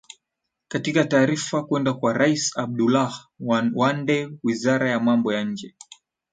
katika 0.67 1.05
taarifa 1.05 1.63
kwenda 1.63 1.93
kwa 1.93 2.13
rais 2.13 2.57
abdullah 2.57 3.29
wande 3.75 4.29
wizara 4.43 4.89
ya 4.89 4.99
mambo 4.99 5.33
ya 5.33 5.43
nje 5.43 5.75